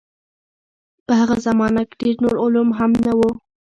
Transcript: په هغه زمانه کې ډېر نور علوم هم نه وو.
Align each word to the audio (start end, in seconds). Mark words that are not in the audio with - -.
په 1.05 1.13
هغه 1.19 1.35
زمانه 1.47 1.81
کې 1.89 1.95
ډېر 2.01 2.15
نور 2.23 2.35
علوم 2.43 2.69
هم 2.79 2.91
نه 3.05 3.13
وو. 3.17 3.29